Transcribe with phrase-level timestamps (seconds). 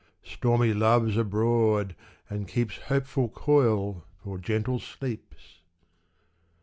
[0.23, 1.95] Stormy Love's abroad,
[2.27, 5.59] and keeps Hopeful coil for gentle sleeps.